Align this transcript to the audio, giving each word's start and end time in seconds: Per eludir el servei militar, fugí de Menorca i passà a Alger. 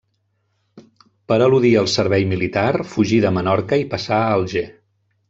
Per 1.31 1.35
eludir 1.47 1.73
el 1.81 1.89
servei 1.97 2.25
militar, 2.31 2.63
fugí 2.95 3.21
de 3.27 3.33
Menorca 3.37 3.81
i 3.83 3.87
passà 3.93 4.19
a 4.23 4.33
Alger. 4.39 4.65